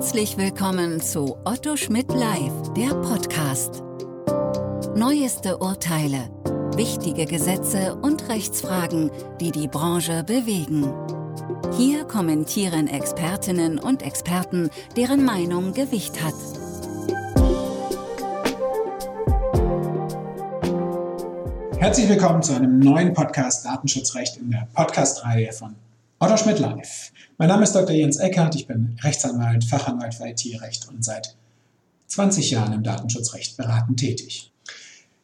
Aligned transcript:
Herzlich 0.00 0.38
willkommen 0.38 1.02
zu 1.02 1.36
Otto 1.44 1.76
Schmidt 1.76 2.10
Live, 2.10 2.72
der 2.74 2.94
Podcast. 3.02 3.82
Neueste 4.96 5.58
Urteile, 5.58 6.30
wichtige 6.74 7.26
Gesetze 7.26 7.96
und 7.96 8.26
Rechtsfragen, 8.30 9.10
die 9.42 9.50
die 9.50 9.68
Branche 9.68 10.24
bewegen. 10.24 10.90
Hier 11.76 12.04
kommentieren 12.04 12.88
Expertinnen 12.88 13.78
und 13.78 14.02
Experten, 14.02 14.70
deren 14.96 15.22
Meinung 15.22 15.74
Gewicht 15.74 16.24
hat. 16.24 16.32
Herzlich 21.78 22.08
willkommen 22.08 22.42
zu 22.42 22.54
einem 22.54 22.78
neuen 22.78 23.12
Podcast 23.12 23.66
Datenschutzrecht 23.66 24.38
in 24.38 24.50
der 24.50 24.66
Podcast-Reihe 24.72 25.52
von 25.52 25.74
Otto 26.22 26.36
Schmidt 26.36 26.58
Live. 26.58 27.12
Mein 27.38 27.48
Name 27.48 27.62
ist 27.62 27.72
Dr. 27.72 27.96
Jens 27.96 28.18
Eckert, 28.18 28.54
ich 28.54 28.66
bin 28.66 28.94
Rechtsanwalt, 29.00 29.64
Fachanwalt 29.64 30.12
für 30.12 30.28
IT-Recht 30.28 30.86
und 30.90 31.02
seit 31.02 31.34
20 32.08 32.50
Jahren 32.50 32.74
im 32.74 32.82
Datenschutzrecht 32.82 33.56
beratend 33.56 33.98
tätig. 33.98 34.52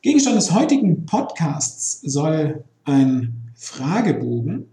Gegenstand 0.01 0.38
des 0.38 0.52
heutigen 0.52 1.05
Podcasts 1.05 2.01
soll 2.01 2.65
ein 2.85 3.52
Fragebogen 3.57 4.71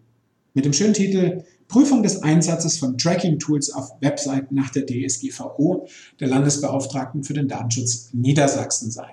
mit 0.53 0.63
dem 0.63 0.71
schönen 0.71 0.93
Titel 0.93 1.43
Prüfung 1.67 2.03
des 2.03 2.23
Einsatzes 2.23 2.77
von 2.77 2.98
Tracking-Tools 2.98 3.73
auf 3.73 3.91
Webseiten 3.99 4.55
nach 4.55 4.70
der 4.70 4.85
DSGVO 4.85 5.90
der 6.21 6.29
Landesbeauftragten 6.29 7.26
für 7.26 7.34
den 7.34 7.49
Datenschutz 7.49 8.12
Niedersachsen 8.13 8.91
sein. 8.91 9.12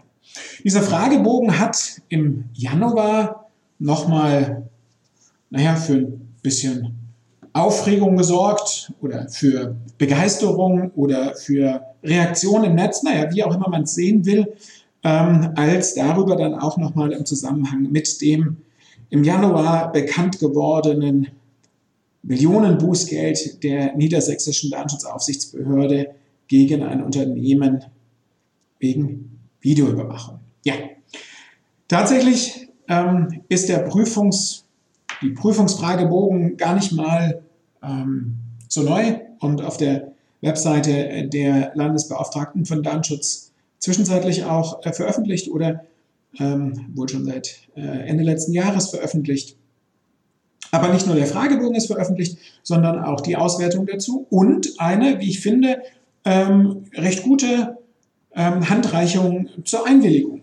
Dieser 0.63 0.83
Fragebogen 0.83 1.59
hat 1.59 2.02
im 2.09 2.45
Januar 2.52 3.51
nochmal, 3.80 4.71
naja, 5.51 5.74
für 5.74 5.95
ein 5.95 6.30
bisschen 6.41 7.00
Aufregung 7.53 8.17
gesorgt 8.17 8.93
oder 9.01 9.29
für 9.29 9.77
Begeisterung 9.99 10.91
oder 10.93 11.35
für 11.35 11.83
Reaktion 12.02 12.65
im 12.65 12.74
Netz, 12.74 13.02
naja, 13.02 13.29
wie 13.33 13.43
auch 13.43 13.55
immer 13.55 13.69
man 13.69 13.83
es 13.83 13.95
sehen 13.95 14.24
will, 14.24 14.52
ähm, 15.02 15.51
als 15.57 15.95
darüber 15.95 16.37
dann 16.37 16.55
auch 16.55 16.77
nochmal 16.77 17.13
im 17.13 17.27
Zusammenhang 17.27 17.91
mit 17.91 18.21
dem 18.21 18.59
im 19.11 19.24
Januar 19.24 19.91
bekannt 19.91 20.39
gewordenen 20.39 21.29
Millionenbußgeld 22.23 23.63
der 23.65 23.96
niedersächsischen 23.96 24.71
Datenschutzaufsichtsbehörde 24.71 26.15
gegen 26.46 26.83
ein 26.83 27.02
Unternehmen 27.02 27.85
wegen 28.79 29.41
Videoüberwachung. 29.61 30.39
Ja, 30.65 30.74
tatsächlich 31.89 32.69
ähm, 32.89 33.43
ist 33.49 33.69
der 33.69 33.79
Prüfungs 33.79 34.65
die 35.23 35.30
Prüfungsfragebogen 35.30 36.57
gar 36.57 36.74
nicht 36.74 36.93
mal 36.93 37.43
ähm, 37.83 38.37
so 38.69 38.83
neu 38.83 39.19
und 39.41 39.63
auf 39.63 39.77
der 39.77 40.13
Webseite 40.41 41.29
der 41.29 41.73
Landesbeauftragten 41.75 42.65
von 42.65 42.83
Datenschutz 42.83 43.53
zwischenzeitlich 43.79 44.45
auch 44.45 44.85
äh, 44.85 44.93
veröffentlicht 44.93 45.51
oder 45.51 45.85
ähm, 46.39 46.87
wohl 46.95 47.09
schon 47.09 47.25
seit 47.25 47.61
äh, 47.77 47.81
Ende 47.81 48.23
letzten 48.23 48.53
Jahres 48.53 48.91
veröffentlicht. 48.91 49.57
Aber 50.71 50.93
nicht 50.93 51.07
nur 51.07 51.17
der 51.17 51.27
Fragebogen 51.27 51.75
ist 51.75 51.89
veröffentlicht, 51.89 52.39
sondern 52.63 53.03
auch 53.03 53.21
die 53.21 53.37
Auswertung 53.37 53.87
dazu 53.87 54.27
und 54.31 54.79
eine, 54.79 55.19
wie 55.19 55.31
ich 55.31 55.41
finde, 55.41 55.83
ähm, 56.25 56.85
recht 56.95 57.25
gute 57.25 57.79
ähm, 58.35 58.69
Handreichung 58.69 59.49
zur 59.65 59.87
Einwilligung, 59.87 60.43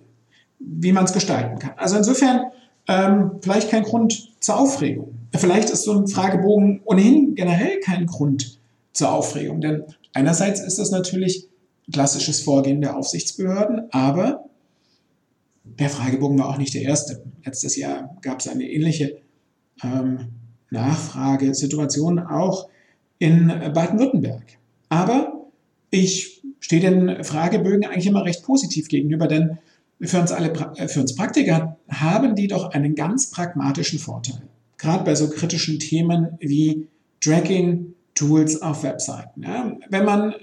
wie 0.59 0.91
man 0.91 1.05
es 1.05 1.13
gestalten 1.13 1.59
kann. 1.59 1.73
Also 1.77 1.95
insofern 1.95 2.51
ähm, 2.87 3.31
vielleicht 3.41 3.69
kein 3.69 3.83
Grund 3.83 4.33
zur 4.41 4.59
Aufregung. 4.59 5.16
Vielleicht 5.37 5.69
ist 5.69 5.83
so 5.83 5.93
ein 5.93 6.07
Fragebogen 6.07 6.81
ohnehin 6.85 7.35
generell 7.35 7.79
kein 7.79 8.05
Grund 8.05 8.59
zur 8.93 9.11
Aufregung, 9.11 9.61
denn 9.61 9.83
einerseits 10.13 10.59
ist 10.59 10.79
das 10.79 10.91
natürlich 10.91 11.47
klassisches 11.91 12.41
Vorgehen 12.41 12.81
der 12.81 12.97
Aufsichtsbehörden, 12.97 13.87
aber 13.91 14.45
der 15.63 15.89
Fragebogen 15.89 16.39
war 16.39 16.49
auch 16.49 16.57
nicht 16.57 16.73
der 16.73 16.81
erste. 16.81 17.23
Letztes 17.45 17.75
Jahr 17.75 18.17
gab 18.21 18.39
es 18.39 18.47
eine 18.47 18.69
ähnliche 18.69 19.17
ähm, 19.83 20.29
Nachfragesituation 20.69 22.19
auch 22.19 22.69
in 23.19 23.47
Baden-Württemberg. 23.47 24.57
Aber 24.89 25.49
ich 25.89 26.41
stehe 26.59 26.81
den 26.81 27.23
Fragebögen 27.23 27.85
eigentlich 27.85 28.07
immer 28.07 28.25
recht 28.25 28.43
positiv 28.43 28.87
gegenüber, 28.87 29.27
denn 29.27 29.57
für 30.01 30.19
uns 30.19 30.31
alle, 30.31 30.51
äh, 30.75 30.87
für 30.87 31.01
uns 31.01 31.15
Praktiker 31.15 31.77
haben 31.89 32.35
die 32.35 32.47
doch 32.47 32.71
einen 32.71 32.95
ganz 32.95 33.31
pragmatischen 33.31 33.99
Vorteil. 33.99 34.46
Gerade 34.77 35.03
bei 35.03 35.15
so 35.15 35.29
kritischen 35.29 35.79
Themen 35.79 36.37
wie 36.39 36.87
Tracking-Tools 37.21 38.61
auf 38.61 38.83
Webseiten. 38.83 39.43
Ja, 39.43 39.75
wenn 39.89 40.05
man, 40.05 40.35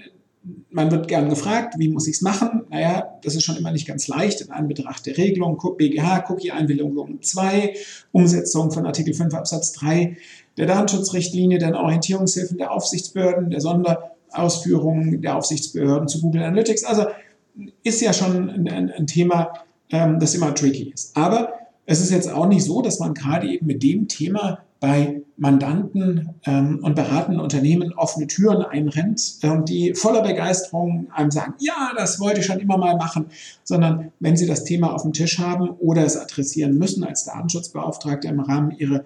man 0.69 0.91
wird 0.91 1.07
gern 1.07 1.29
gefragt, 1.29 1.75
wie 1.77 1.87
muss 1.87 2.07
ich 2.07 2.15
es 2.15 2.21
machen? 2.21 2.63
Naja, 2.69 3.17
das 3.23 3.35
ist 3.35 3.43
schon 3.43 3.55
immer 3.55 3.71
nicht 3.71 3.87
ganz 3.87 4.07
leicht 4.07 4.41
in 4.41 4.51
Anbetracht 4.51 5.05
der 5.05 5.17
Regelung, 5.17 5.57
BGH, 5.77 6.25
Cookie-Einwilligung 6.29 7.21
2, 7.21 7.75
Umsetzung 8.11 8.71
von 8.71 8.85
Artikel 8.85 9.13
5 9.13 9.33
Absatz 9.33 9.71
3 9.73 10.17
der 10.57 10.67
Datenschutzrichtlinie, 10.67 11.57
den 11.59 11.75
Orientierungshilfen 11.75 12.57
der 12.57 12.71
Aufsichtsbehörden, 12.71 13.49
der 13.49 13.61
Sonderausführungen 13.61 15.21
der 15.21 15.37
Aufsichtsbehörden 15.37 16.07
zu 16.07 16.21
Google 16.21 16.43
Analytics. 16.43 16.83
Also 16.83 17.05
ist 17.83 18.01
ja 18.01 18.13
schon 18.13 18.49
ein, 18.49 18.67
ein, 18.67 18.91
ein 18.91 19.07
Thema, 19.07 19.53
ähm, 19.89 20.19
das 20.19 20.35
immer 20.35 20.53
tricky 20.53 20.91
ist. 20.93 21.15
Aber 21.15 21.53
es 21.85 22.01
ist 22.01 22.11
jetzt 22.11 22.31
auch 22.31 22.47
nicht 22.47 22.63
so, 22.63 22.81
dass 22.81 22.99
man 22.99 23.13
gerade 23.13 23.47
eben 23.47 23.65
mit 23.65 23.83
dem 23.83 24.07
Thema 24.07 24.59
bei 24.79 25.21
Mandanten 25.37 26.35
ähm, 26.45 26.79
und 26.83 26.95
beratenden 26.95 27.39
Unternehmen 27.39 27.93
offene 27.93 28.27
Türen 28.27 28.61
einrennt, 28.63 29.37
ähm, 29.41 29.65
die 29.65 29.93
voller 29.93 30.21
Begeisterung 30.21 31.07
einem 31.11 31.31
sagen, 31.31 31.55
ja, 31.59 31.91
das 31.97 32.19
wollte 32.19 32.39
ich 32.39 32.45
schon 32.45 32.59
immer 32.59 32.77
mal 32.77 32.95
machen, 32.95 33.27
sondern 33.63 34.11
wenn 34.19 34.37
sie 34.37 34.47
das 34.47 34.63
Thema 34.63 34.93
auf 34.93 35.03
dem 35.03 35.13
Tisch 35.13 35.39
haben 35.39 35.69
oder 35.69 36.05
es 36.05 36.17
adressieren 36.17 36.77
müssen 36.77 37.03
als 37.03 37.25
Datenschutzbeauftragte 37.25 38.27
im 38.27 38.39
Rahmen 38.39 38.71
ihrer 38.71 39.03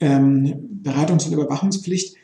ähm, 0.00 0.80
Beratungs- 0.82 1.26
und 1.26 1.32
Überwachungspflicht, 1.32 2.16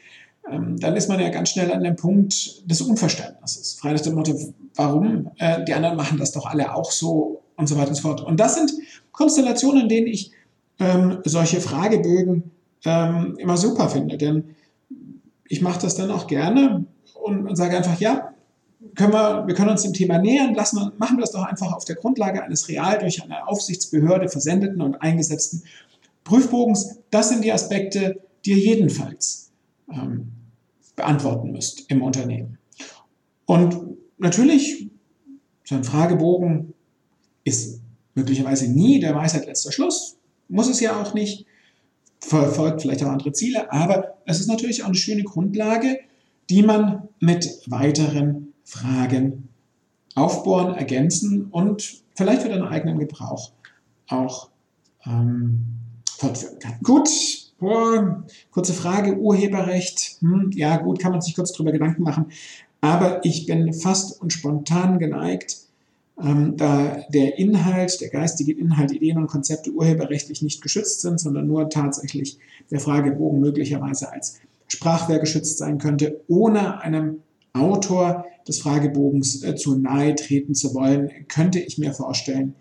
ähm, 0.50 0.78
dann 0.78 0.96
ist 0.96 1.08
man 1.08 1.20
ja 1.20 1.30
ganz 1.30 1.50
schnell 1.50 1.72
an 1.72 1.82
dem 1.82 1.96
Punkt 1.96 2.70
des 2.70 2.80
Unverständnisses. 2.80 3.74
Frei 3.74 3.92
nach 3.92 4.00
dem 4.00 4.14
Motto, 4.14 4.34
warum? 4.74 5.30
Äh, 5.38 5.64
die 5.64 5.74
anderen 5.74 5.96
machen 5.96 6.18
das 6.18 6.32
doch 6.32 6.46
alle 6.46 6.74
auch 6.74 6.90
so 6.90 7.42
und 7.56 7.68
so 7.68 7.76
weiter 7.76 7.90
und 7.90 7.94
so 7.94 8.02
fort. 8.02 8.20
Und 8.20 8.40
das 8.40 8.54
sind 8.56 8.72
Konstellationen, 9.14 9.84
in 9.84 9.88
denen 9.88 10.06
ich 10.08 10.32
ähm, 10.78 11.20
solche 11.24 11.60
Fragebögen 11.60 12.50
ähm, 12.84 13.36
immer 13.38 13.56
super 13.56 13.88
finde. 13.88 14.18
Denn 14.18 14.56
ich 15.48 15.62
mache 15.62 15.80
das 15.80 15.94
dann 15.94 16.10
auch 16.10 16.26
gerne 16.26 16.84
und, 17.14 17.46
und 17.46 17.56
sage 17.56 17.76
einfach, 17.76 17.98
ja, 18.00 18.34
können 18.96 19.12
wir, 19.12 19.46
wir 19.46 19.54
können 19.54 19.70
uns 19.70 19.82
dem 19.82 19.92
Thema 19.92 20.18
nähern, 20.18 20.54
lassen, 20.54 20.92
machen 20.98 21.16
wir 21.16 21.22
das 21.22 21.32
doch 21.32 21.44
einfach 21.44 21.72
auf 21.72 21.84
der 21.84 21.96
Grundlage 21.96 22.42
eines 22.42 22.68
real 22.68 22.98
durch 22.98 23.22
eine 23.22 23.46
Aufsichtsbehörde 23.48 24.28
versendeten 24.28 24.82
und 24.82 25.00
eingesetzten 25.00 25.62
Prüfbogens. 26.24 26.98
Das 27.10 27.30
sind 27.30 27.44
die 27.44 27.52
Aspekte, 27.52 28.20
die 28.44 28.50
ihr 28.50 28.58
jedenfalls 28.58 29.52
ähm, 29.90 30.32
beantworten 30.96 31.52
müsst 31.52 31.90
im 31.90 32.02
Unternehmen. 32.02 32.58
Und 33.46 33.96
natürlich, 34.18 34.88
so 35.64 35.76
ein 35.76 35.84
Fragebogen 35.84 36.74
ist 37.44 37.83
möglicherweise 38.14 38.70
nie 38.70 39.00
der 39.00 39.14
Weisheit 39.14 39.46
letzter 39.46 39.72
Schluss, 39.72 40.16
muss 40.48 40.68
es 40.68 40.80
ja 40.80 41.00
auch 41.00 41.14
nicht, 41.14 41.46
verfolgt 42.20 42.82
vielleicht 42.82 43.02
auch 43.02 43.08
andere 43.08 43.32
Ziele, 43.32 43.70
aber 43.72 44.14
es 44.26 44.40
ist 44.40 44.48
natürlich 44.48 44.82
auch 44.82 44.88
eine 44.88 44.94
schöne 44.94 45.24
Grundlage, 45.24 45.98
die 46.48 46.62
man 46.62 47.08
mit 47.20 47.62
weiteren 47.66 48.54
Fragen 48.64 49.48
aufbohren, 50.14 50.74
ergänzen 50.74 51.46
und 51.50 52.02
vielleicht 52.14 52.42
für 52.42 52.48
den 52.48 52.62
eigenen 52.62 52.98
Gebrauch 52.98 53.52
auch 54.08 54.48
ähm, 55.06 55.64
fortführen 56.16 56.58
kann. 56.58 56.78
Gut, 56.82 57.08
kurze 58.50 58.74
Frage, 58.74 59.16
Urheberrecht. 59.16 60.18
Hm, 60.20 60.50
ja, 60.54 60.76
gut, 60.76 60.98
kann 60.98 61.12
man 61.12 61.20
sich 61.20 61.34
kurz 61.34 61.52
drüber 61.52 61.72
Gedanken 61.72 62.02
machen. 62.02 62.26
Aber 62.80 63.24
ich 63.24 63.46
bin 63.46 63.72
fast 63.72 64.20
und 64.20 64.32
spontan 64.32 64.98
geneigt, 64.98 65.56
ähm, 66.22 66.56
da 66.56 67.04
der 67.12 67.38
Inhalt, 67.38 68.00
der 68.00 68.10
geistige 68.10 68.52
Inhalt, 68.52 68.92
Ideen 68.92 69.18
und 69.18 69.26
Konzepte 69.26 69.72
urheberrechtlich 69.72 70.42
nicht 70.42 70.62
geschützt 70.62 71.00
sind, 71.00 71.18
sondern 71.18 71.46
nur 71.46 71.68
tatsächlich 71.70 72.38
der 72.70 72.80
Fragebogen 72.80 73.40
möglicherweise 73.40 74.12
als 74.12 74.40
Sprachwerk 74.68 75.20
geschützt 75.20 75.58
sein 75.58 75.78
könnte, 75.78 76.22
ohne 76.28 76.80
einem 76.80 77.18
Autor 77.52 78.26
des 78.46 78.60
Fragebogens 78.60 79.42
äh, 79.42 79.54
zu 79.54 79.76
nahe 79.76 80.14
treten 80.14 80.54
zu 80.54 80.74
wollen, 80.74 81.10
könnte 81.28 81.58
ich 81.58 81.78
mir 81.78 81.92
vorstellen, 81.92 82.54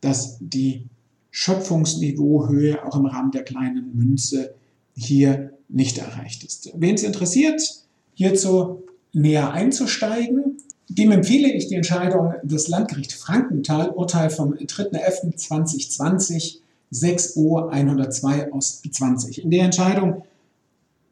dass 0.00 0.38
die 0.40 0.84
Schöpfungsniveauhöhe 1.30 2.84
auch 2.84 2.96
im 2.96 3.06
Rahmen 3.06 3.30
der 3.30 3.42
kleinen 3.42 3.96
Münze 3.96 4.54
hier 4.96 5.52
nicht 5.68 5.98
erreicht 5.98 6.44
ist. 6.44 6.72
Wen 6.74 6.94
es 6.94 7.02
interessiert, 7.02 7.60
hierzu 8.14 8.84
näher 9.12 9.52
einzusteigen, 9.52 10.47
dem 10.88 11.12
empfehle 11.12 11.52
ich 11.52 11.68
die 11.68 11.74
Entscheidung 11.74 12.34
des 12.42 12.68
Landgerichts 12.68 13.14
Frankenthal, 13.14 13.90
Urteil 13.90 14.30
vom 14.30 14.54
3.11.2020, 14.54 16.60
6 16.90 17.36
O 17.36 17.58
102 17.58 18.52
aus 18.52 18.82
20. 18.82 19.44
In 19.44 19.50
der 19.50 19.64
Entscheidung 19.64 20.22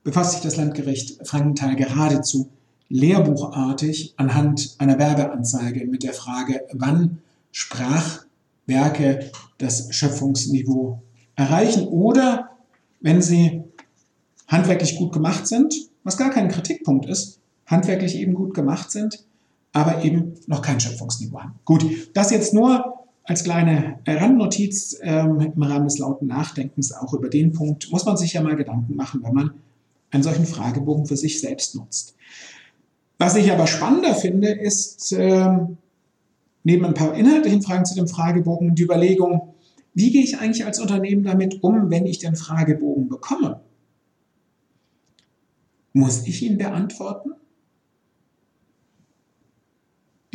befasst 0.02 0.32
sich 0.32 0.40
das 0.40 0.56
Landgericht 0.56 1.26
Frankenthal 1.26 1.76
geradezu 1.76 2.48
lehrbuchartig 2.88 4.14
anhand 4.16 4.76
einer 4.78 4.98
Werbeanzeige 4.98 5.86
mit 5.86 6.02
der 6.02 6.14
Frage, 6.14 6.62
wann 6.72 7.18
Sprachwerke 7.52 9.30
das 9.58 9.94
Schöpfungsniveau 9.94 11.02
erreichen 11.34 11.88
oder 11.88 12.50
wenn 13.00 13.20
sie 13.20 13.62
handwerklich 14.46 14.96
gut 14.96 15.12
gemacht 15.12 15.46
sind, 15.46 15.74
was 16.04 16.16
gar 16.16 16.30
kein 16.30 16.48
Kritikpunkt 16.48 17.06
ist, 17.06 17.40
handwerklich 17.66 18.16
eben 18.16 18.34
gut 18.34 18.54
gemacht 18.54 18.90
sind, 18.90 19.26
aber 19.76 20.02
eben 20.02 20.32
noch 20.46 20.62
kein 20.62 20.80
Schöpfungsniveau 20.80 21.38
haben. 21.38 21.60
Gut, 21.66 21.84
das 22.14 22.30
jetzt 22.30 22.54
nur 22.54 22.94
als 23.24 23.44
kleine 23.44 23.98
Randnotiz 24.06 24.98
ähm, 25.02 25.52
im 25.54 25.62
Rahmen 25.62 25.84
des 25.84 25.98
lauten 25.98 26.28
Nachdenkens 26.28 26.92
auch 26.92 27.12
über 27.12 27.28
den 27.28 27.52
Punkt 27.52 27.92
muss 27.92 28.06
man 28.06 28.16
sich 28.16 28.32
ja 28.32 28.40
mal 28.40 28.56
Gedanken 28.56 28.96
machen, 28.96 29.22
wenn 29.22 29.34
man 29.34 29.50
einen 30.10 30.22
solchen 30.22 30.46
Fragebogen 30.46 31.04
für 31.04 31.18
sich 31.18 31.42
selbst 31.42 31.74
nutzt. 31.74 32.14
Was 33.18 33.36
ich 33.36 33.52
aber 33.52 33.66
spannender 33.66 34.14
finde, 34.14 34.48
ist 34.48 35.12
ähm, 35.12 35.76
neben 36.64 36.86
ein 36.86 36.94
paar 36.94 37.14
inhaltlichen 37.14 37.60
Fragen 37.60 37.84
zu 37.84 37.94
dem 37.96 38.08
Fragebogen 38.08 38.74
die 38.74 38.82
Überlegung, 38.82 39.52
wie 39.92 40.10
gehe 40.10 40.22
ich 40.22 40.38
eigentlich 40.38 40.64
als 40.64 40.80
Unternehmen 40.80 41.22
damit 41.22 41.62
um, 41.62 41.90
wenn 41.90 42.06
ich 42.06 42.18
den 42.18 42.34
Fragebogen 42.34 43.10
bekomme? 43.10 43.60
Muss 45.92 46.26
ich 46.26 46.42
ihn 46.42 46.56
beantworten? 46.56 47.32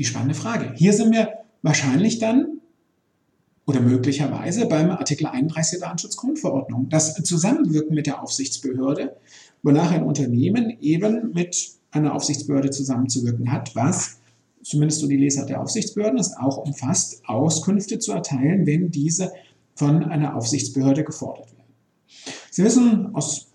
Die 0.02 0.06
spannende 0.06 0.34
Frage. 0.34 0.74
Hier 0.74 0.94
sind 0.94 1.14
wir 1.14 1.30
wahrscheinlich 1.62 2.18
dann 2.18 2.60
oder 3.68 3.82
möglicherweise 3.82 4.66
beim 4.66 4.90
Artikel 4.90 5.28
31 5.28 5.78
der 5.78 5.90
Datenschutzgrundverordnung. 5.90 6.90
Das 6.90 7.14
Zusammenwirken 7.14 7.94
mit 7.94 8.08
der 8.08 8.24
Aufsichtsbehörde, 8.24 9.16
wonach 9.62 9.92
ein 9.92 10.02
Unternehmen 10.02 10.76
eben 10.82 11.34
mit 11.34 11.74
einer 11.92 12.16
Aufsichtsbehörde 12.16 12.72
zusammenzuwirken 12.72 13.52
hat, 13.52 13.76
was 13.76 14.18
zumindest 14.64 15.02
so 15.02 15.08
die 15.08 15.18
Lesart 15.18 15.50
der 15.50 15.62
Aufsichtsbehörden 15.62 16.18
es 16.18 16.36
auch 16.36 16.58
umfasst, 16.58 17.22
Auskünfte 17.28 18.00
zu 18.00 18.12
erteilen, 18.14 18.66
wenn 18.66 18.90
diese 18.90 19.32
von 19.76 20.04
einer 20.06 20.36
Aufsichtsbehörde 20.36 21.04
gefordert 21.04 21.56
werden. 21.56 21.76
Sie 22.50 22.64
wissen 22.64 23.14
aus 23.14 23.51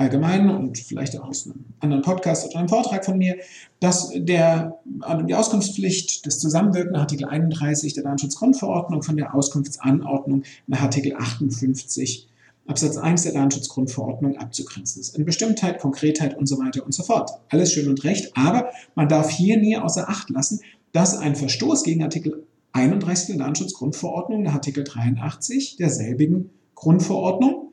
allgemein 0.00 0.48
und 0.48 0.78
vielleicht 0.78 1.18
auch 1.18 1.28
aus 1.28 1.44
einem 1.44 1.66
anderen 1.78 2.02
Podcast 2.02 2.46
oder 2.46 2.58
einem 2.58 2.68
Vortrag 2.68 3.04
von 3.04 3.18
mir, 3.18 3.36
dass 3.80 4.10
der, 4.14 4.80
also 5.00 5.24
die 5.24 5.34
Auskunftspflicht 5.34 6.24
des 6.24 6.38
Zusammenwirken 6.38 6.92
nach 6.92 7.02
Artikel 7.02 7.26
31 7.26 7.92
der 7.92 8.04
Datenschutzgrundverordnung 8.04 9.02
von 9.02 9.16
der 9.16 9.34
Auskunftsanordnung 9.34 10.44
nach 10.66 10.80
Artikel 10.80 11.14
58 11.16 12.28
Absatz 12.66 12.96
1 12.96 13.24
der 13.24 13.32
Datenschutzgrundverordnung 13.32 14.36
abzugrenzen 14.38 15.00
ist. 15.00 15.16
In 15.16 15.24
Bestimmtheit, 15.24 15.80
Konkretheit 15.80 16.38
und 16.38 16.46
so 16.46 16.58
weiter 16.58 16.84
und 16.84 16.94
so 16.94 17.02
fort. 17.02 17.30
Alles 17.48 17.72
schön 17.72 17.88
und 17.88 18.02
recht, 18.04 18.36
aber 18.36 18.70
man 18.94 19.08
darf 19.08 19.28
hier 19.28 19.58
nie 19.58 19.76
außer 19.76 20.08
Acht 20.08 20.30
lassen, 20.30 20.60
dass 20.92 21.16
ein 21.16 21.36
Verstoß 21.36 21.82
gegen 21.82 22.02
Artikel 22.02 22.46
31 22.72 23.36
der 23.36 23.38
Datenschutzgrundverordnung 23.38 24.42
nach 24.44 24.54
Artikel 24.54 24.84
83 24.84 25.76
derselbigen 25.76 26.50
Grundverordnung 26.74 27.72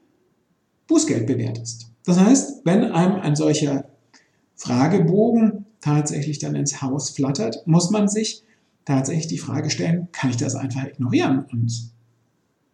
Bußgeld 0.88 1.28
bewährt 1.28 1.60
ist. 1.60 1.92
Das 2.08 2.18
heißt, 2.18 2.62
wenn 2.64 2.86
einem 2.86 3.18
ein 3.18 3.36
solcher 3.36 3.84
Fragebogen 4.56 5.66
tatsächlich 5.82 6.40
dann 6.40 6.56
ins 6.56 6.82
Haus 6.82 7.10
flattert, 7.10 7.68
muss 7.68 7.92
man 7.92 8.08
sich 8.08 8.44
tatsächlich 8.86 9.28
die 9.28 9.38
Frage 9.38 9.70
stellen, 9.70 10.08
kann 10.14 10.30
ich 10.30 10.38
das 10.38 10.56
einfach 10.56 10.86
ignorieren? 10.86 11.44
Und 11.52 11.92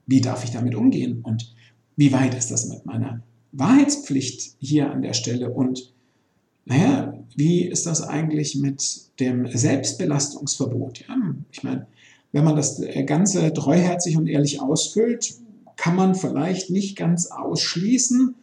wie 0.05 0.21
darf 0.21 0.43
ich 0.43 0.51
damit 0.51 0.75
umgehen? 0.75 1.21
Und 1.23 1.51
wie 1.95 2.13
weit 2.13 2.35
ist 2.35 2.51
das 2.51 2.67
mit 2.67 2.85
meiner 2.85 3.23
Wahrheitspflicht 3.53 4.55
hier 4.59 4.91
an 4.91 5.01
der 5.01 5.13
Stelle? 5.13 5.49
Und 5.49 5.91
naja, 6.65 7.17
wie 7.35 7.63
ist 7.63 7.87
das 7.87 8.03
eigentlich 8.03 8.55
mit 8.57 9.09
dem 9.19 9.47
Selbstbelastungsverbot? 9.47 11.07
Ja, 11.07 11.15
ich 11.51 11.63
meine, 11.63 11.87
wenn 12.33 12.43
man 12.43 12.55
das 12.55 12.79
Ganze 13.07 13.51
treuherzig 13.51 14.15
und 14.15 14.27
ehrlich 14.27 14.61
ausfüllt, 14.61 15.33
kann 15.75 15.95
man 15.95 16.13
vielleicht 16.13 16.69
nicht 16.69 16.95
ganz 16.95 17.25
ausschließen, 17.25 18.35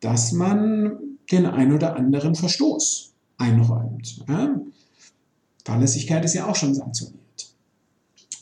dass 0.00 0.32
man 0.32 0.98
den 1.30 1.46
ein 1.46 1.72
oder 1.72 1.96
anderen 1.96 2.34
Verstoß 2.34 3.14
einräumt. 3.36 4.24
Ja? 4.28 4.60
Fahrlässigkeit 5.64 6.24
ist 6.24 6.34
ja 6.34 6.46
auch 6.46 6.56
schon 6.56 6.74
sanktioniert. 6.74 7.18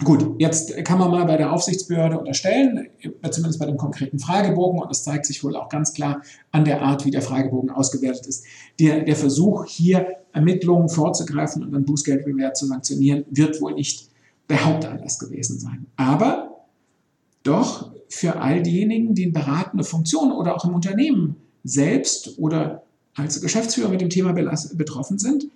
Gut, 0.04 0.38
jetzt 0.38 0.76
kann 0.84 0.98
man 0.98 1.10
mal 1.10 1.24
bei 1.24 1.38
der 1.38 1.50
Aufsichtsbehörde 1.52 2.18
unterstellen, 2.18 2.86
zumindest 3.30 3.58
bei 3.58 3.64
dem 3.64 3.78
konkreten 3.78 4.18
Fragebogen, 4.18 4.78
und 4.78 4.90
das 4.90 5.04
zeigt 5.04 5.24
sich 5.24 5.42
wohl 5.42 5.56
auch 5.56 5.70
ganz 5.70 5.94
klar 5.94 6.20
an 6.52 6.66
der 6.66 6.82
Art, 6.82 7.06
wie 7.06 7.10
der 7.10 7.22
Fragebogen 7.22 7.70
ausgewertet 7.70 8.26
ist. 8.26 8.44
Der, 8.78 9.04
der 9.04 9.16
Versuch, 9.16 9.64
hier 9.64 10.06
Ermittlungen 10.34 10.90
vorzugreifen 10.90 11.64
und 11.64 11.72
dann 11.72 11.86
Bußgeldbewährt 11.86 12.58
zu 12.58 12.66
sanktionieren, 12.66 13.24
wird 13.30 13.58
wohl 13.62 13.72
nicht 13.72 14.10
der 14.50 14.66
Hauptanlass 14.66 15.18
gewesen 15.18 15.58
sein. 15.58 15.86
Aber 15.96 16.66
doch 17.42 17.90
für 18.10 18.36
all 18.36 18.62
diejenigen, 18.62 19.14
die 19.14 19.22
in 19.22 19.32
beratende 19.32 19.84
Funktion 19.84 20.30
oder 20.30 20.56
auch 20.56 20.64
im 20.66 20.74
Unternehmen 20.74 21.36
selbst 21.66 22.38
oder 22.38 22.82
als 23.14 23.40
Geschäftsführer 23.40 23.88
mit 23.88 24.00
dem 24.00 24.10
Thema 24.10 24.32
betroffen 24.32 25.18
sind, 25.18 25.46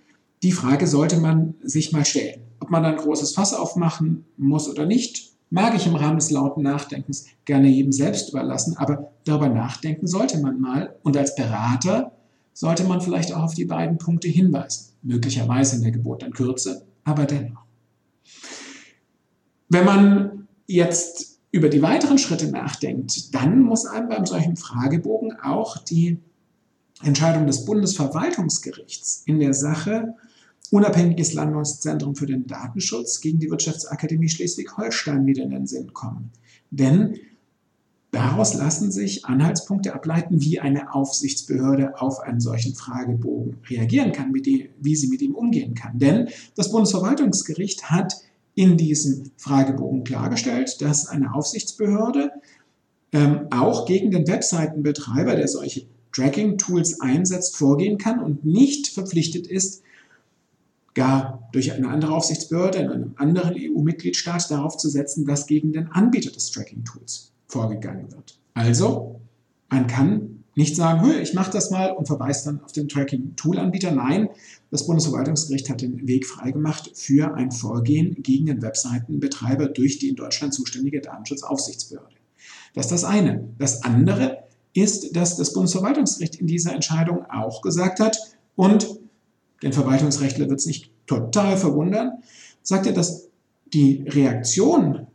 die 0.42 0.52
Frage 0.52 0.86
sollte 0.86 1.18
man 1.18 1.54
sich 1.62 1.92
mal 1.92 2.04
stellen. 2.04 2.40
Ob 2.60 2.70
man 2.70 2.84
ein 2.84 2.96
großes 2.96 3.34
Fass 3.34 3.54
aufmachen 3.54 4.24
muss 4.36 4.68
oder 4.68 4.86
nicht, 4.86 5.32
mag 5.50 5.74
ich 5.74 5.86
im 5.86 5.96
Rahmen 5.96 6.18
des 6.18 6.30
lauten 6.30 6.62
Nachdenkens 6.62 7.26
gerne 7.44 7.68
jedem 7.68 7.92
selbst 7.92 8.30
überlassen, 8.30 8.76
aber 8.76 9.12
darüber 9.24 9.48
nachdenken 9.48 10.06
sollte 10.06 10.38
man 10.38 10.60
mal 10.60 10.96
und 11.02 11.16
als 11.16 11.34
Berater 11.34 12.12
sollte 12.52 12.84
man 12.84 13.00
vielleicht 13.00 13.32
auch 13.32 13.42
auf 13.42 13.54
die 13.54 13.64
beiden 13.64 13.98
Punkte 13.98 14.28
hinweisen. 14.28 14.92
Möglicherweise 15.02 15.76
in 15.76 15.82
der 15.82 15.92
gebotenen 15.92 16.32
Kürze, 16.32 16.84
aber 17.04 17.24
dennoch. 17.24 17.62
Wenn 19.68 19.84
man 19.84 20.48
jetzt 20.66 21.39
über 21.52 21.68
die 21.68 21.82
weiteren 21.82 22.18
Schritte 22.18 22.50
nachdenkt, 22.50 23.34
dann 23.34 23.60
muss 23.60 23.86
einem 23.86 24.08
beim 24.08 24.26
solchen 24.26 24.56
Fragebogen 24.56 25.38
auch 25.40 25.78
die 25.78 26.18
Entscheidung 27.02 27.46
des 27.46 27.64
Bundesverwaltungsgerichts 27.64 29.22
in 29.26 29.40
der 29.40 29.54
Sache 29.54 30.14
Unabhängiges 30.70 31.32
Landeszentrum 31.32 32.14
für 32.14 32.26
den 32.26 32.46
Datenschutz 32.46 33.20
gegen 33.20 33.40
die 33.40 33.50
Wirtschaftsakademie 33.50 34.28
Schleswig-Holstein 34.28 35.26
wieder 35.26 35.42
in 35.42 35.50
den 35.50 35.66
Sinn 35.66 35.92
kommen. 35.92 36.30
Denn 36.70 37.16
daraus 38.12 38.54
lassen 38.54 38.92
sich 38.92 39.24
Anhaltspunkte 39.24 39.92
ableiten, 39.94 40.40
wie 40.40 40.60
eine 40.60 40.94
Aufsichtsbehörde 40.94 42.00
auf 42.00 42.20
einen 42.20 42.38
solchen 42.38 42.76
Fragebogen 42.76 43.56
reagieren 43.68 44.12
kann, 44.12 44.32
wie 44.32 44.94
sie 44.94 45.08
mit 45.08 45.22
ihm 45.22 45.34
umgehen 45.34 45.74
kann. 45.74 45.98
Denn 45.98 46.28
das 46.54 46.70
Bundesverwaltungsgericht 46.70 47.90
hat 47.90 48.14
in 48.60 48.76
diesem 48.76 49.30
Fragebogen 49.38 50.04
klargestellt, 50.04 50.82
dass 50.82 51.06
eine 51.08 51.32
Aufsichtsbehörde 51.32 52.30
ähm, 53.10 53.46
auch 53.50 53.86
gegen 53.86 54.10
den 54.10 54.28
Webseitenbetreiber, 54.28 55.34
der 55.34 55.48
solche 55.48 55.86
Tracking-Tools 56.12 57.00
einsetzt, 57.00 57.56
vorgehen 57.56 57.96
kann 57.96 58.22
und 58.22 58.44
nicht 58.44 58.88
verpflichtet 58.88 59.46
ist, 59.46 59.82
gar 60.92 61.48
durch 61.52 61.72
eine 61.72 61.88
andere 61.88 62.12
Aufsichtsbehörde 62.12 62.80
in 62.80 62.90
einem 62.90 63.12
anderen 63.16 63.54
EU-Mitgliedstaat 63.56 64.50
darauf 64.50 64.76
zu 64.76 64.90
setzen, 64.90 65.24
dass 65.24 65.46
gegen 65.46 65.72
den 65.72 65.86
Anbieter 65.86 66.30
des 66.30 66.50
Tracking-Tools 66.50 67.32
vorgegangen 67.46 68.12
wird. 68.12 68.38
Also, 68.52 69.22
man 69.70 69.86
kann 69.86 70.39
nicht 70.54 70.76
sagen, 70.76 71.10
ich 71.22 71.32
mache 71.34 71.52
das 71.52 71.70
mal 71.70 71.92
und 71.92 72.06
verweist 72.06 72.46
dann 72.46 72.60
auf 72.64 72.72
den 72.72 72.88
Tracking-Tool-Anbieter. 72.88 73.92
Nein, 73.92 74.28
das 74.70 74.86
Bundesverwaltungsgericht 74.86 75.70
hat 75.70 75.80
den 75.80 76.06
Weg 76.06 76.26
freigemacht 76.26 76.90
für 76.94 77.34
ein 77.34 77.50
Vorgehen 77.52 78.16
gegen 78.22 78.46
den 78.46 78.62
Webseitenbetreiber 78.62 79.68
durch 79.68 79.98
die 79.98 80.08
in 80.08 80.16
Deutschland 80.16 80.52
zuständige 80.52 81.00
Datenschutzaufsichtsbehörde. 81.00 82.16
Das 82.74 82.86
ist 82.86 82.92
das 82.92 83.04
eine. 83.04 83.48
Das 83.58 83.82
andere 83.82 84.44
ist, 84.72 85.16
dass 85.16 85.36
das 85.36 85.52
Bundesverwaltungsgericht 85.52 86.36
in 86.36 86.46
dieser 86.46 86.74
Entscheidung 86.74 87.24
auch 87.30 87.62
gesagt 87.62 88.00
hat, 88.00 88.18
und 88.56 89.00
den 89.62 89.72
Verwaltungsrechtler 89.72 90.50
wird 90.50 90.60
es 90.60 90.66
nicht 90.66 90.90
total 91.06 91.56
verwundern, 91.56 92.22
sagt 92.62 92.86
er, 92.86 92.92
dass 92.92 93.28
die 93.72 94.04
Reaktion 94.06 95.06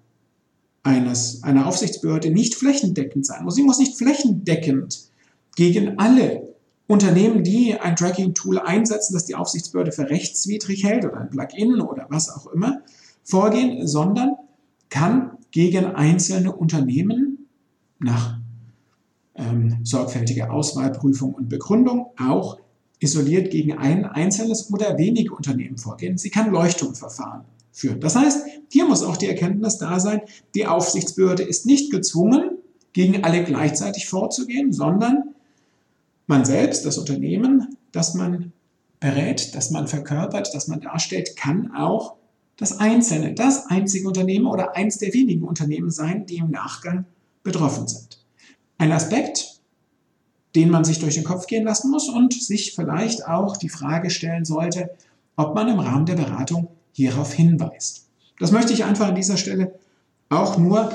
eines, 0.82 1.44
einer 1.44 1.68
Aufsichtsbehörde 1.68 2.32
nicht 2.32 2.56
flächendeckend 2.56 3.25
sein 3.25 3.44
muss. 3.44 3.56
Sie 3.56 3.63
muss 3.63 3.80
nicht 3.80 3.98
flächendeckend 3.98 5.10
gegen 5.56 5.98
alle 5.98 6.56
Unternehmen, 6.88 7.44
die 7.44 7.80
ein 7.80 7.96
Tracking-Tool 7.96 8.60
einsetzen, 8.60 9.14
das 9.14 9.26
die 9.26 9.36
Aufsichtsbehörde 9.36 9.92
für 9.92 10.10
rechtswidrig 10.10 10.84
hält 10.84 11.06
oder 11.06 11.18
ein 11.18 11.30
Plugin 11.30 11.82
oder 11.82 12.06
was 12.10 12.30
auch 12.30 12.48
immer, 12.48 12.82
vorgehen, 13.24 13.88
sondern 13.88 14.36
kann 14.90 15.32
gegen 15.52 15.86
einzelne 15.86 16.52
Unternehmen 16.52 17.48
nach 18.00 18.38
ähm, 19.34 19.78
sorgfältiger 19.84 20.52
Auswahlprüfung 20.52 21.34
und 21.34 21.50
Begründung 21.50 22.08
auch 22.20 22.60
isoliert 23.00 23.52
gegen 23.52 23.78
ein 23.78 24.06
einzelnes 24.06 24.72
oder 24.72 24.98
wenige 24.98 25.34
Unternehmen 25.34 25.78
vorgehen. 25.78 26.18
Sie 26.18 26.30
kann 26.30 26.52
Leuchtturmverfahren 26.52 27.46
führen. 27.72 28.00
Das 28.00 28.16
heißt, 28.16 28.46
hier 28.70 28.88
muss 28.88 29.04
auch 29.04 29.18
die 29.18 29.28
Erkenntnis 29.28 29.78
da 29.78 30.00
sein, 30.00 30.22
die 30.54 30.66
Aufsichtsbehörde 30.66 31.44
ist 31.44 31.66
nicht 31.66 31.92
gezwungen, 31.92 32.52
gegen 32.94 33.26
alle 33.26 33.44
gleichzeitig 33.44 34.08
vorzugehen, 34.08 34.72
sondern 34.72 35.35
man 36.27 36.46
selbst, 36.46 36.86
das 36.86 36.98
Unternehmen, 36.98 37.77
das 37.91 38.13
man 38.13 38.51
berät, 39.00 39.55
das 39.55 39.72
man 39.72 39.88
verkörpert, 39.88 40.53
das 40.53 40.67
man 40.67 40.82
darstellt, 40.82 41.36
kann 41.36 41.72
auch 41.75 42.15
das 42.58 42.79
einzelne, 42.79 43.34
das 43.34 43.67
einzige 43.67 44.08
Unternehmen 44.08 44.48
oder 44.48 44.75
eins 44.75 44.98
der 44.98 45.13
wenigen 45.13 45.44
Unternehmen 45.44 45.91
sein, 45.91 46.25
die 46.25 46.38
im 46.38 46.51
Nachgang 46.51 47.05
betroffen 47.44 47.88
sind. 47.88 48.24
Ein 48.77 48.91
Aspekt, 48.91 49.60
den 50.55 50.70
man 50.70 50.86
sich 50.86 51.00
durch 51.00 51.15
den 51.15 51.25
Kopf 51.25 51.48
gehen 51.48 51.65
lassen 51.65 51.91
muss 51.91 52.10
und 52.10 52.34
sich 52.34 52.74
vielleicht 52.75 53.27
auch 53.27 53.58
die 53.58 53.70
Frage 53.70 54.10
stellen 54.10 54.46
sollte, 54.46 54.89
ob 55.36 55.53
man 55.53 55.67
im 55.67 55.79
Rahmen 55.79 56.05
der 56.05 56.15
Beratung 56.15 56.70
hierauf 56.94 57.34
hinweist. 57.34 58.08
Das 58.39 58.51
möchte 58.51 58.74
ich 58.74 58.86
einfach 58.86 59.10
an 59.10 59.15
dieser 59.15 59.38
Stelle 59.38 59.77
auch 60.29 60.58
nur 60.58 60.91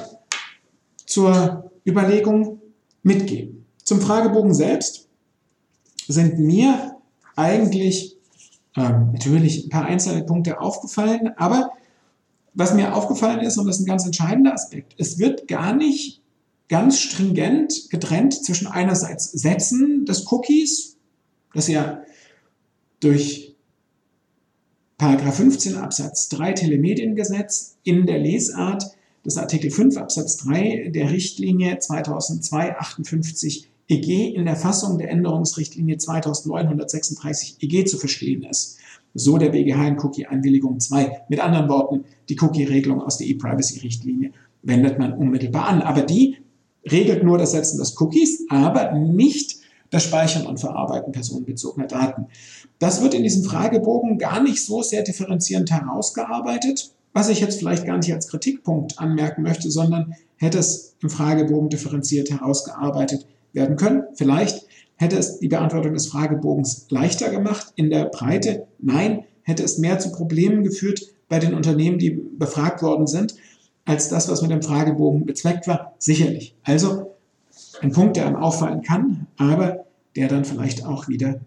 zur 1.07 1.71
Überlegung 1.87 2.61
mitgeben. 3.03 3.67
Zum 3.85 4.01
Fragebogen 4.01 4.55
selbst 4.55 5.10
sind 6.13 6.39
mir 6.39 6.97
eigentlich 7.37 8.17
ähm, 8.77 9.13
natürlich 9.13 9.65
ein 9.65 9.71
paar 9.71 9.87
einzelne 9.87 10.25
Punkte 10.25 10.61
aufgefallen, 10.61 11.31
aber 11.37 11.73
was 12.55 12.75
mir 12.75 12.95
aufgefallen 12.95 13.41
ist, 13.41 13.57
und 13.59 13.67
das 13.67 13.77
ist 13.77 13.83
ein 13.83 13.87
ganz 13.87 14.05
entscheidender 14.05 14.53
Aspekt, 14.53 14.95
es 14.99 15.19
wird 15.19 15.49
gar 15.49 15.75
nicht 15.75 16.21
ganz 16.69 16.99
stringent 16.99 17.91
getrennt 17.91 18.35
zwischen 18.45 18.67
einerseits 18.67 19.31
Sätzen 19.33 20.05
des 20.05 20.31
Cookies, 20.31 20.97
das 21.55 21.69
ja 21.69 22.03
durch 23.01 23.57
Paragraph 24.99 25.37
15 25.37 25.77
Absatz 25.77 26.29
3 26.29 26.53
Telemediengesetz 26.53 27.79
in 27.83 28.07
der 28.07 28.19
Lesart 28.19 28.85
des 29.25 29.37
Artikel 29.37 29.71
5 29.71 29.97
Absatz 29.97 30.37
3 30.39 30.91
der 30.95 31.11
Richtlinie 31.11 31.79
2002-58 31.79 33.70
EG 33.91 34.35
in 34.35 34.45
der 34.45 34.57
Fassung 34.57 34.99
der 34.99 35.11
Änderungsrichtlinie 35.11 35.99
2936 35.99 37.57
EG 37.61 37.85
zu 37.85 37.99
verstehen 37.99 38.45
ist. 38.45 38.79
So 39.15 39.37
der 39.37 39.51
BGH 39.51 39.89
in 39.89 39.99
Cookie-Einwilligung 39.99 40.79
2. 40.79 41.23
Mit 41.29 41.41
anderen 41.41 41.69
Worten, 41.69 42.05
die 42.29 42.39
Cookie-Regelung 42.41 43.03
aus 43.03 43.19
der 43.19 43.27
E-Privacy-Richtlinie 43.27 44.31
wendet 44.63 44.99
man 45.01 45.15
unmittelbar 45.15 45.67
an. 45.67 45.83
Aber 45.83 46.03
die 46.03 46.37
regelt 46.89 47.25
nur 47.25 47.37
das 47.37 47.51
Setzen 47.51 47.79
des 47.79 48.01
Cookies, 48.01 48.47
aber 48.49 48.93
nicht 48.93 49.57
das 49.91 50.05
Speichern 50.05 50.47
und 50.47 50.61
Verarbeiten 50.61 51.11
personenbezogener 51.11 51.89
Daten. 51.89 52.27
Das 52.79 53.03
wird 53.03 53.15
in 53.15 53.25
diesem 53.25 53.43
Fragebogen 53.43 54.19
gar 54.19 54.41
nicht 54.41 54.65
so 54.65 54.83
sehr 54.83 55.03
differenzierend 55.03 55.73
herausgearbeitet, 55.73 56.93
was 57.13 57.29
ich 57.29 57.41
jetzt 57.41 57.59
vielleicht 57.59 57.85
gar 57.85 57.99
nicht 57.99 58.13
als 58.13 58.29
Kritikpunkt 58.29 59.01
anmerken 59.01 59.43
möchte, 59.43 59.69
sondern 59.69 60.15
hätte 60.37 60.59
es 60.59 60.95
im 61.03 61.11
Fragebogen 61.11 61.71
differenziert 61.71 62.31
herausgearbeitet 62.31 63.27
werden 63.53 63.77
können. 63.77 64.05
Vielleicht 64.15 64.67
hätte 64.97 65.17
es 65.17 65.39
die 65.39 65.49
Beantwortung 65.49 65.95
des 65.95 66.09
Fragebogens 66.09 66.87
leichter 66.91 67.31
gemacht 67.31 67.73
in 67.77 67.91
der 67.91 68.07
Breite. 68.07 68.67
Nein, 68.79 69.25
hätte 69.43 69.63
es 69.63 69.79
mehr 69.79 69.99
zu 69.99 70.13
Problemen 70.13 70.63
geführt 70.63 71.03
bei 71.29 71.39
den 71.39 71.55
Unternehmen, 71.55 71.99
die 71.99 72.11
befragt 72.11 72.83
worden 72.83 73.07
sind, 73.07 73.35
als 73.85 74.09
das, 74.09 74.29
was 74.29 74.43
mit 74.43 74.51
dem 74.51 74.63
Fragebogen 74.63 75.25
bezweckt 75.25 75.67
war. 75.67 75.95
Sicherlich. 75.99 76.55
Also 76.65 77.15
ein 77.81 77.93
Punkt, 77.93 78.17
der 78.17 78.27
einem 78.27 78.37
auffallen 78.37 78.83
kann, 78.83 79.27
aber 79.37 79.87
der 80.17 80.29
dann 80.29 80.45
vielleicht 80.45 80.85
auch 80.85 81.09
wieder 81.09 81.41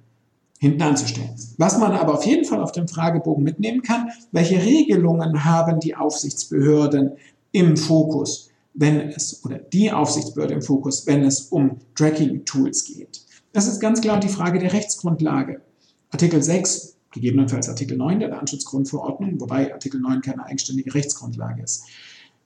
hinten 0.60 0.82
anzustellen. 0.82 1.30
Was 1.58 1.78
man 1.78 1.92
aber 1.92 2.14
auf 2.14 2.26
jeden 2.26 2.46
Fall 2.46 2.62
auf 2.62 2.72
dem 2.72 2.88
Fragebogen 2.88 3.44
mitnehmen 3.44 3.82
kann, 3.82 4.10
welche 4.32 4.64
Regelungen 4.64 5.44
haben 5.44 5.80
die 5.80 5.96
Aufsichtsbehörden 5.96 7.12
im 7.52 7.76
Fokus? 7.76 8.50
Wenn 8.74 9.00
es, 9.10 9.44
oder 9.46 9.60
die 9.60 9.92
Aufsichtsbehörde 9.92 10.54
im 10.56 10.62
Fokus, 10.62 11.06
wenn 11.06 11.24
es 11.24 11.42
um 11.42 11.78
Tracking-Tools 11.96 12.86
geht. 12.86 13.22
Das 13.52 13.68
ist 13.68 13.80
ganz 13.80 14.02
klar 14.02 14.20
die 14.20 14.30
Frage 14.30 14.60
der 14.60 14.74
Rechtsgrundlage. 14.74 15.62
Artikel 16.10 16.42
6, 16.42 16.98
gegebenenfalls 17.12 17.70
Artikel 17.70 17.98
9 17.98 18.20
der 18.20 18.30
Datenschutzgrundverordnung, 18.30 19.40
wobei 19.40 19.72
Artikel 19.74 20.00
9 20.02 20.22
keine 20.22 20.46
eigenständige 20.46 20.94
Rechtsgrundlage 20.94 21.62
ist. 21.62 21.84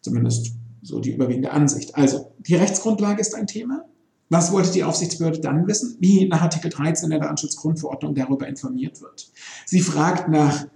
Zumindest 0.01 0.51
so 0.81 1.00
die 1.00 1.13
überwiegende 1.13 1.51
Ansicht. 1.51 1.96
Also, 1.96 2.31
die 2.39 2.55
Rechtsgrundlage 2.55 3.22
ist 3.22 3.36
ein 3.36 3.48
Thema. 3.48 3.86
Was 4.29 4.51
wollte 4.51 4.72
die 4.72 4.84
Aufsichtsbehörde 4.84 5.39
dann 5.39 5.67
wissen? 5.67 5.96
Wie 6.00 6.27
nach 6.27 6.41
Artikel 6.41 6.69
13 6.69 7.10
der 7.10 7.19
Datenschutzgrundverordnung 7.19 8.13
darüber 8.13 8.48
informiert 8.48 9.01
wird. 9.01 9.31
Sie 9.65 9.79
fragt 9.79 10.29
nach 10.29 10.67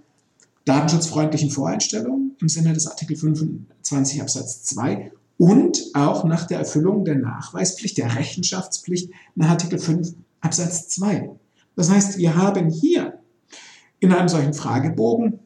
datenschutzfreundlichen 0.64 1.50
Voreinstellungen 1.50 2.36
im 2.40 2.48
Sinne 2.48 2.72
des 2.72 2.86
Artikel 2.86 3.16
25 3.16 4.22
Absatz 4.22 4.62
2 4.64 5.12
und 5.38 5.82
auch 5.94 6.24
nach 6.24 6.46
der 6.46 6.58
Erfüllung 6.58 7.04
der 7.04 7.16
Nachweispflicht, 7.16 7.98
der 7.98 8.14
Rechenschaftspflicht 8.14 9.10
nach 9.34 9.50
Artikel 9.50 9.78
5 9.78 10.14
Absatz 10.40 10.88
2. 10.88 11.30
Das 11.76 11.90
heißt, 11.90 12.18
wir 12.18 12.36
haben 12.36 12.68
hier 12.68 13.18
in 14.00 14.12
einem 14.12 14.28
solchen 14.28 14.54
Fragebogen 14.54 15.38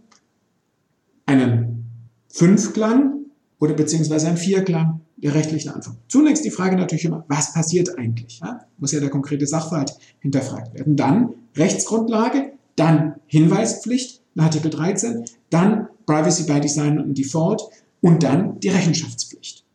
einen 1.26 1.84
Fünfklang 2.28 3.26
oder 3.58 3.74
beziehungsweise 3.74 4.28
einen 4.28 4.36
Vierklang 4.36 5.00
der 5.16 5.34
rechtlichen 5.34 5.70
Antwort. 5.70 5.96
Zunächst 6.08 6.44
die 6.44 6.50
Frage 6.50 6.76
natürlich 6.76 7.04
immer, 7.04 7.24
was 7.28 7.52
passiert 7.52 7.98
eigentlich? 7.98 8.40
Ja? 8.40 8.60
Muss 8.78 8.92
ja 8.92 9.00
der 9.00 9.10
konkrete 9.10 9.46
Sachverhalt 9.46 9.96
hinterfragt 10.20 10.74
werden. 10.74 10.96
Dann 10.96 11.34
Rechtsgrundlage, 11.56 12.52
dann 12.76 13.16
Hinweispflicht 13.26 14.22
nach 14.34 14.44
Artikel 14.44 14.70
13, 14.70 15.24
dann 15.50 15.88
Privacy 16.04 16.44
by 16.44 16.60
Design 16.60 17.00
und 17.00 17.16
Default 17.16 17.62
und 18.00 18.22
dann 18.22 18.60
die 18.60 18.68
Rechenschaftspflicht. 18.68 19.65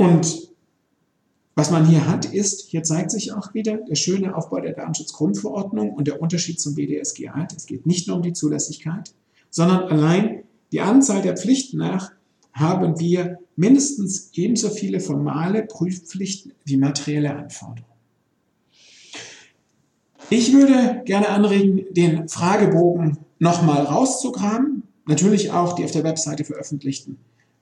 Und 0.00 0.48
was 1.54 1.70
man 1.70 1.84
hier 1.84 2.08
hat, 2.08 2.24
ist, 2.24 2.70
hier 2.70 2.82
zeigt 2.82 3.10
sich 3.10 3.34
auch 3.34 3.52
wieder 3.52 3.76
der 3.76 3.96
schöne 3.96 4.34
Aufbau 4.34 4.58
der 4.60 4.72
Datenschutzgrundverordnung 4.72 5.92
und 5.92 6.08
der 6.08 6.22
Unterschied 6.22 6.58
zum 6.58 6.74
BDSG 6.74 7.28
alt. 7.28 7.52
Es 7.54 7.66
geht 7.66 7.84
nicht 7.84 8.08
nur 8.08 8.16
um 8.16 8.22
die 8.22 8.32
Zulässigkeit, 8.32 9.12
sondern 9.50 9.90
allein 9.90 10.44
die 10.72 10.80
Anzahl 10.80 11.20
der 11.20 11.36
Pflichten 11.36 11.76
nach 11.76 12.12
haben 12.54 12.98
wir 12.98 13.40
mindestens 13.56 14.30
ebenso 14.32 14.70
viele 14.70 15.00
formale 15.00 15.64
Prüfpflichten 15.64 16.54
wie 16.64 16.78
materielle 16.78 17.36
Anforderungen. 17.36 17.84
Ich 20.30 20.54
würde 20.54 21.02
gerne 21.04 21.28
anregen, 21.28 21.84
den 21.90 22.26
Fragebogen 22.26 23.18
nochmal 23.38 23.82
rauszukramen, 23.82 24.84
natürlich 25.04 25.50
auch 25.50 25.74
die 25.74 25.84
auf 25.84 25.90
der 25.90 26.04
Webseite 26.04 26.44
veröffentlichten 26.44 27.18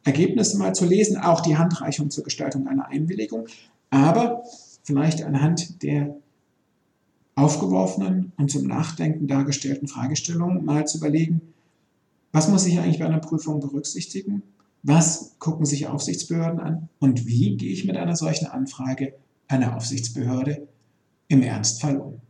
Ergebnisse 0.08 0.56
mal 0.56 0.74
zu 0.74 0.86
lesen, 0.86 1.18
auch 1.18 1.40
die 1.40 1.58
Handreichung 1.58 2.10
zur 2.10 2.24
Gestaltung 2.24 2.66
einer 2.66 2.88
Einwilligung, 2.88 3.46
aber 3.90 4.42
vielleicht 4.82 5.22
anhand 5.22 5.82
der 5.82 6.16
aufgeworfenen 7.34 8.32
und 8.38 8.50
zum 8.50 8.66
Nachdenken 8.66 9.28
dargestellten 9.28 9.86
Fragestellungen 9.86 10.64
mal 10.64 10.86
zu 10.86 10.98
überlegen, 10.98 11.42
was 12.32 12.48
muss 12.48 12.66
ich 12.66 12.78
eigentlich 12.78 12.98
bei 12.98 13.06
einer 13.06 13.20
Prüfung 13.20 13.60
berücksichtigen? 13.60 14.42
Was 14.82 15.34
gucken 15.38 15.66
sich 15.66 15.86
Aufsichtsbehörden 15.86 16.58
an? 16.58 16.88
Und 17.00 17.26
wie 17.26 17.56
gehe 17.56 17.72
ich 17.72 17.84
mit 17.84 17.96
einer 17.96 18.16
solchen 18.16 18.46
Anfrage 18.46 19.14
einer 19.46 19.76
Aufsichtsbehörde 19.76 20.66
im 21.28 21.42
Ernstfall 21.42 21.98
um? 21.98 22.20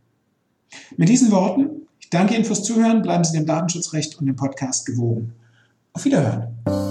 Mit 0.97 1.09
diesen 1.09 1.31
Worten, 1.31 1.87
ich 1.99 2.09
danke 2.09 2.35
Ihnen 2.35 2.45
fürs 2.45 2.63
Zuhören, 2.63 3.01
bleiben 3.01 3.23
Sie 3.23 3.37
dem 3.37 3.45
Datenschutzrecht 3.45 4.19
und 4.19 4.25
dem 4.25 4.35
Podcast 4.35 4.85
gewogen. 4.85 5.33
Auf 5.93 6.05
Wiederhören. 6.05 6.88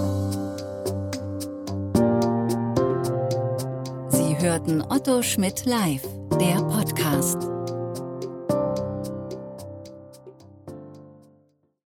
Hörten 4.59 4.81
Otto 4.81 5.21
Schmidt 5.21 5.65
live, 5.65 6.01
der 6.37 6.61
Podcast. 6.63 7.58